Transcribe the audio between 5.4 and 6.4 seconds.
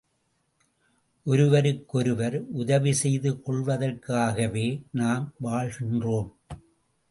வாழ்கின்றோம்.